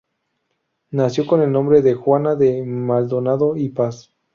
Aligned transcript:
Nació 0.89 1.27
con 1.27 1.43
el 1.43 1.51
nombre 1.51 1.83
de 1.83 1.93
Juana 1.93 2.33
de 2.35 2.63
Maldonado 2.63 3.55
y 3.55 3.69
Paz. 3.69 4.11